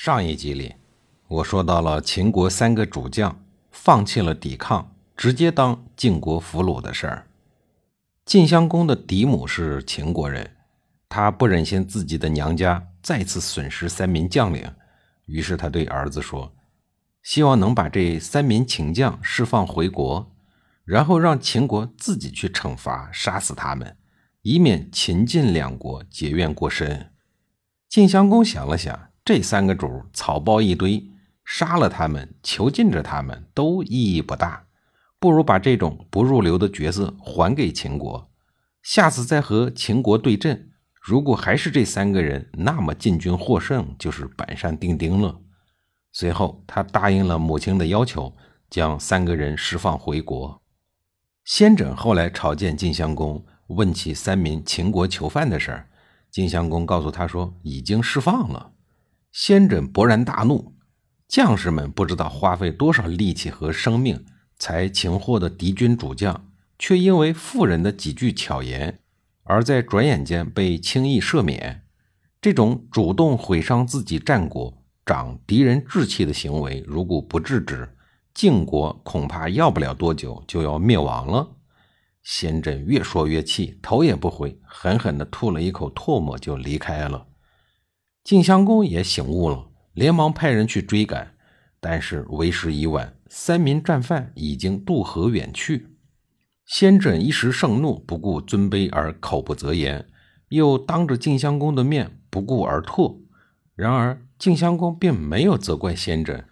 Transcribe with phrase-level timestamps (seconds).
[0.00, 0.76] 上一集里，
[1.26, 7.26] 我说到了秦国三个主将放弃了抵抗，直接当晋国俘虏的事儿。
[8.24, 10.54] 晋襄公的嫡母是秦国人，
[11.08, 14.72] 他不忍心自己的娘家再次损失三名将领，
[15.26, 16.54] 于是他对儿子说
[17.24, 20.30] ：“希望能把这三名秦将释放回国，
[20.84, 23.96] 然后让秦国自己去惩罚杀死他们，
[24.42, 27.10] 以免秦晋两国结怨过深。”
[27.90, 29.06] 晋襄公想了想。
[29.28, 31.06] 这三个主草包一堆，
[31.44, 34.64] 杀了他们，囚禁着他们，都意义不大。
[35.18, 38.30] 不如把这种不入流的角色还给秦国，
[38.82, 40.70] 下次再和秦国对阵，
[41.02, 45.38] 如果还是这三个人，那么晋军获胜就是板上钉钉了。
[46.10, 48.34] 随后，他答应了母亲的要求，
[48.70, 50.62] 将三个人释放回国。
[51.44, 55.90] 先轸后来朝见晋襄公，问起三名秦国囚犯的事儿，
[56.30, 58.72] 晋襄公告诉他说，已经释放了。
[59.30, 60.74] 先轸勃然大怒，
[61.28, 64.24] 将士们不知道花费多少力气和生命
[64.58, 69.00] 才擒获的敌军主将，却因为妇人的几句巧言，
[69.44, 71.82] 而在转眼间被轻易赦免。
[72.40, 77.96] 这种主动毁伤自己战果、长敌人志气的行为，如果不制止，
[78.32, 81.56] 晋国恐怕要不了多久就要灭亡了。
[82.22, 87.27] 先轸越说越气，头也不回，狠狠地吐了一口唾沫就离开了。
[88.28, 91.34] 晋襄公也醒悟了，连忙派人去追赶，
[91.80, 95.96] 但是为时已晚，三名战犯已经渡河远去。
[96.66, 100.06] 先轸一时盛怒，不顾尊卑而口不择言，
[100.50, 103.10] 又当着晋襄公的面不顾而退。
[103.74, 106.44] 然而晋襄公并没有责怪先轸，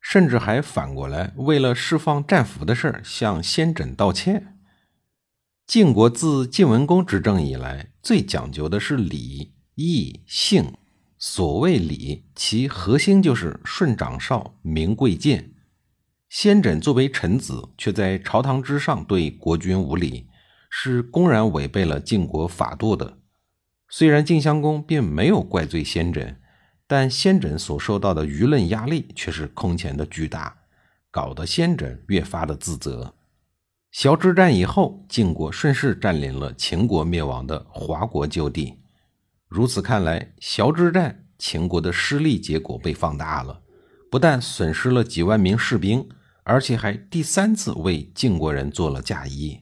[0.00, 4.58] 甚至还反过来为了释放战俘的事向先轸道歉。
[5.68, 10.72] 晋国自晋文公执政以来，最讲究的是礼、义、信。
[11.24, 15.52] 所谓礼，其核心就是顺长少，明贵贱。
[16.28, 20.26] 先轸作为臣子，却在朝堂之上对国君无礼，
[20.68, 23.18] 是公然违背了晋国法度的。
[23.88, 26.34] 虽然晋襄公并没有怪罪先轸，
[26.88, 30.62] 但先轸所受到的舆论压力却是空前的巨大，
[31.12, 33.14] 搞得先轸越发的自责。
[33.94, 38.81] 崤之战以后，晋国顺势占领了秦国灭亡的华国旧地。
[39.52, 43.60] 如此看来，崤之战秦国的失利结果被放大了，
[44.10, 46.08] 不但损失了几万名士兵，
[46.42, 49.60] 而且还第三次为晋国人做了嫁衣。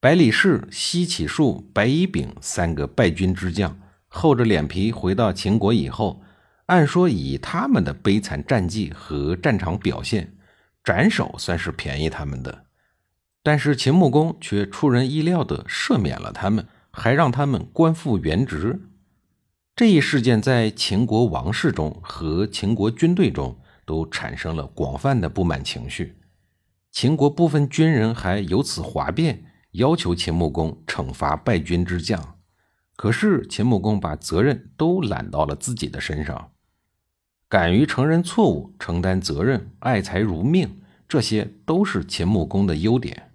[0.00, 3.78] 百里氏、西乞术、白乙丙三个败军之将，
[4.08, 6.22] 厚着脸皮回到秦国以后，
[6.64, 10.34] 按说以他们的悲惨战绩和战场表现，
[10.82, 12.64] 斩首算是便宜他们的。
[13.42, 18.80] 但是秦穆公却出人意料地赦免了他们，还让他们官复原职。
[19.82, 26.14] 这一事件在秦国王室中和秦国军队中都产生了广泛的不满情绪。
[26.92, 32.36] 秦国部分军人还由此哗变，要求秦穆公惩罚败军之将。
[32.94, 36.52] 可是秦穆公把责任都揽到了自己的身上，
[37.48, 43.32] 敢于承认错误、承担责任、爱财如命，这些都是秦穆公的优点。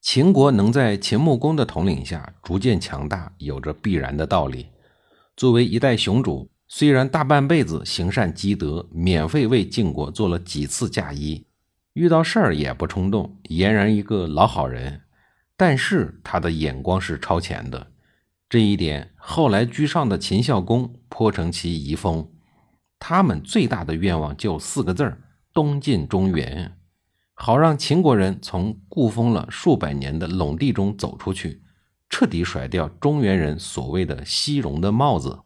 [0.00, 4.68] 秦国能在秦穆公的统领下逐渐强大，有着必然的道理。
[5.38, 11.46] 作为一代雄主，虽然大半辈子行善积德，免费为晋国做了几次嫁衣，
[11.92, 15.02] 遇到事儿也不冲动，俨然一个老好人。
[15.56, 17.92] 但是他的眼光是超前的，
[18.48, 22.28] 这一点后来居上的秦孝公颇成其遗风。
[22.98, 25.22] 他们最大的愿望就四个字儿：
[25.54, 26.76] 东晋中原，
[27.34, 31.62] 好让秦国人从固封了数百年的陇地中走出去。
[32.08, 35.40] 彻底甩掉中原人所谓的“西戎”的帽子，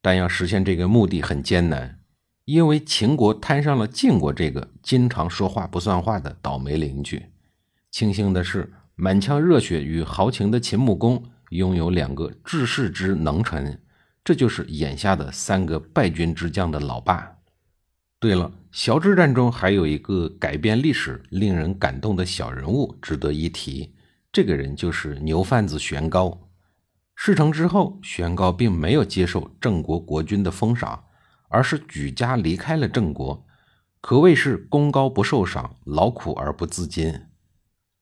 [0.00, 1.98] 但要实现这个目的很艰难，
[2.44, 7.26] 因为秦国摊上了晋国这个经常说话不算话的倒霉邻居。
[7.90, 13.82] 庆幸的是，满腔热血与豪情的秦穆公拥有两个治世之能臣，
[14.22, 17.36] 这就是眼下的三个败军之将的老爸。
[18.20, 23.94] 对了，崤之战中还有一个改变历史、令人感动的小人物值得一提。
[24.32, 26.48] 这个人就是牛贩子玄高。
[27.14, 31.04] 事成之后，玄高并没有接受郑国国君的封赏，
[31.48, 33.44] 而是举家离开了郑国，
[34.00, 37.12] 可谓是功高不受赏，劳苦而不自禁。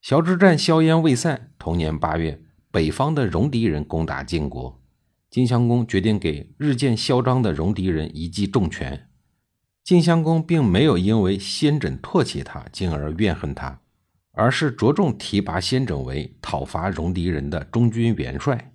[0.01, 2.41] 小之战硝烟未散，同年八月，
[2.71, 4.81] 北方的戎狄人攻打晋国，
[5.29, 9.09] 晋襄公决定给日渐嚣张的戎狄人一记重拳。
[9.83, 13.81] 晋襄公并没有因为先轸唾弃他，进而怨恨他。
[14.39, 18.73] 而是着重提拔先轸为讨伐戎狄人的中军元帅，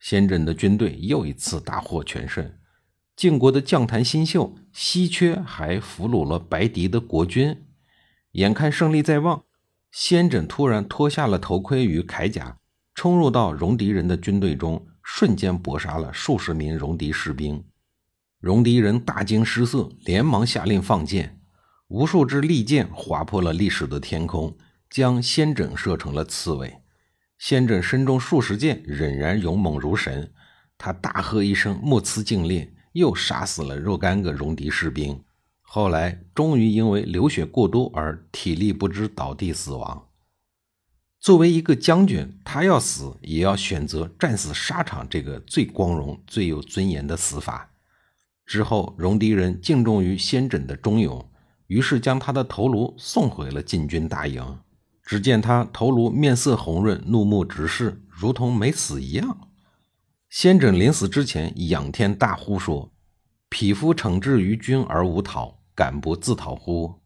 [0.00, 2.52] 先轸的军队又一次大获全胜。
[3.14, 7.56] 晋国的将坛新秀稀缺，还俘虏了白狄的国君。
[8.32, 9.44] 眼看胜利在望，
[9.92, 12.56] 先轸突然脱下了头盔与铠甲，
[12.92, 17.62] 冲入到戎狄人的军队中，瞬间搏杀了数十名戎狄士兵。
[18.40, 21.40] 戎狄人大惊失色，连忙下令放箭，
[21.86, 24.56] 无数支利箭划破了历史的天空。
[24.90, 26.82] 将先轸射成了刺猬，
[27.38, 30.32] 先轸身中数十箭，仍然勇猛如神。
[30.76, 35.22] 他大喝一声，目眦尽裂，又杀死了若干个戎狄士兵。
[35.60, 40.08] 后来，终于因为流血过多而体力不支倒地死亡。
[41.20, 47.70] 作为一个将军，他要死也要选择战死沙场这个最光荣、最有尊严的死法。
[48.44, 51.30] 之后，戎狄人敬重于先轸的忠勇，
[51.68, 54.58] 于是将他的头颅送回了晋军大营。
[55.10, 59.48] 只见他头颅面色红润，怒目直视，如同没死一样。
[60.28, 62.92] 先轸临死之前仰天大呼说
[63.50, 67.00] ：“匹夫惩治于君而无讨，敢不自讨乎？”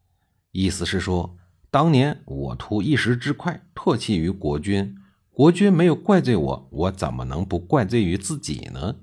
[0.52, 1.38] 意思是说，
[1.70, 4.94] 当年我图一时之快，唾弃于国君，
[5.30, 8.96] 国君没有怪罪我，我怎么能不怪罪于自己呢？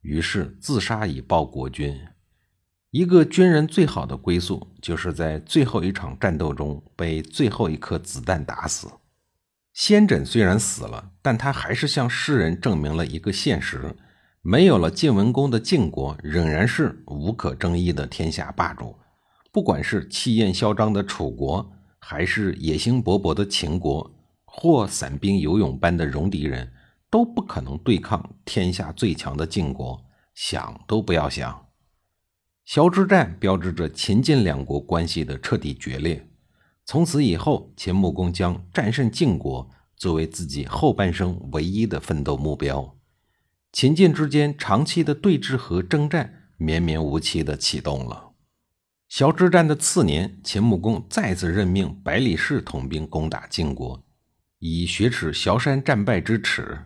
[0.00, 1.96] 于是自杀以报国君。
[2.90, 8.88] 一个军人最好的归宿，就是在最后一场战斗中被最后一颗子弹打死。
[9.74, 13.94] 先轸虽然死了，但他还是向世人证明了一个现实：
[14.40, 18.96] 没有了晋文公的晋国，仍然是无可争议的天下霸主。
[19.52, 24.10] 不管是气焰嚣张的楚国，还是野心勃勃的秦国，
[24.46, 26.72] 或散兵游勇般的戎狄人，
[27.10, 30.02] 都不可能对抗天下最强的晋国，
[30.34, 31.67] 想都不要想。
[32.68, 36.28] 萧之战标志着秦晋两国关系的彻底决裂。
[36.84, 42.94] 从此以后，秦穆公将战胜晋国作为自己后半生唯一的奋斗目标。
[43.72, 48.32] 秦晋之间长期的对峙和征战绵绵无期地启动了。
[49.08, 54.04] 萧之战的次年，秦穆公再次任命百里氏统兵攻打晋国，
[54.58, 56.80] 以雪耻萧山战败之耻。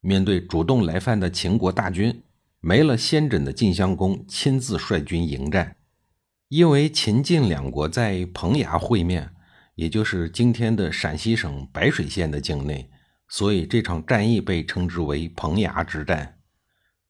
[0.00, 2.24] 面对主动来犯的秦国大军。
[2.68, 5.76] 没了先轸的晋襄公亲自率军迎战，
[6.48, 9.30] 因为秦晋两国在彭衙会面，
[9.76, 12.90] 也就是今天的陕西省白水县的境内，
[13.28, 16.40] 所以这场战役被称之为彭衙之战。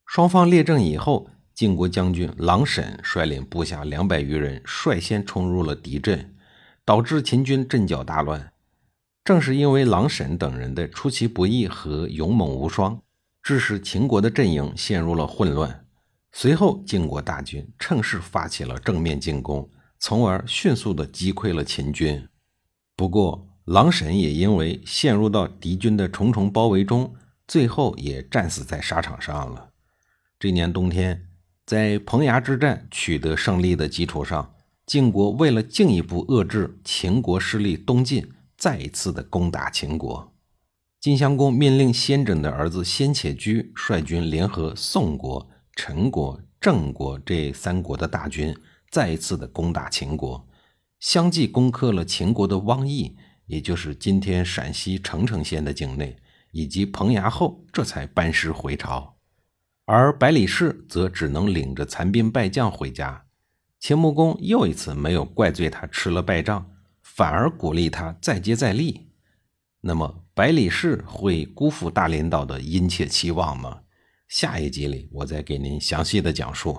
[0.05, 6.37] 双方列阵以后，晋国将军郎沈率领部下两百余人率先冲入了敌阵，
[6.85, 8.53] 导致秦军阵脚大乱。
[9.25, 13.01] 正是因为郎沈等人的出其不意和勇猛无双。
[13.47, 15.87] 致使秦国的阵营陷入了混乱。
[16.33, 19.71] 随后，晋国大军趁势发起了正面进攻，
[20.01, 22.27] 从而迅速地击溃了秦军。
[22.97, 27.15] 不过，狼神也因为陷入到敌军的重重包围中，
[27.47, 29.69] 最后也战死在沙场上了。
[30.41, 31.29] 这年冬天，
[31.65, 40.33] 在彭衙之战取得胜利的基础上，晋国为了进一步遏制秦国势力东进，再一次的攻打秦国。
[41.07, 48.53] 晋襄公命令先轸的儿子先且居率军联合宋国、陈国、郑国这三国的大军，
[48.91, 50.49] 再一次的攻打秦国，
[50.99, 56.17] 相继攻克了秦国的汪邑，也就是今天陕西澄城县的境内，
[56.51, 59.15] 以及彭衙后，这才班师回朝。
[59.85, 63.27] 而百里氏则只能领着残兵败将回家。
[63.79, 66.69] 秦穆公又一次没有怪罪他吃了败仗，
[67.01, 69.13] 反而鼓励他再接再厉。
[69.83, 70.26] 那么。
[70.37, 73.81] 百里氏会辜负大领导的殷切期望吗？
[74.29, 76.79] 下一集里，我再给您详细的讲述。